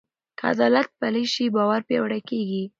که 0.37 0.43
عدالت 0.53 0.87
پلی 0.99 1.25
شي، 1.33 1.45
باور 1.55 1.81
پیاوړی 1.87 2.21
کېږي. 2.29 2.63